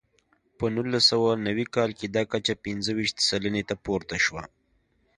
په 0.57 0.65
نولس 0.75 1.03
سوه 1.11 1.29
نوي 1.47 1.65
کال 1.75 1.89
کې 1.99 2.07
دا 2.15 2.23
کچه 2.31 2.53
پنځه 2.65 2.91
ویشت 2.97 3.17
سلنې 3.29 3.63
ته 3.69 3.75
پورته 3.85 4.15
شوه. 4.25 4.41